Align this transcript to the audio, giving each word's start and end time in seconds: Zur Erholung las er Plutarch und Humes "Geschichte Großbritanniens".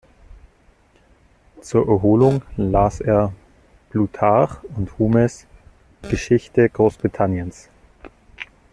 Zur 1.61 1.87
Erholung 1.87 2.41
las 2.57 3.01
er 3.01 3.33
Plutarch 3.91 4.63
und 4.75 4.97
Humes 4.97 5.45
"Geschichte 6.09 6.67
Großbritanniens". 6.69 7.69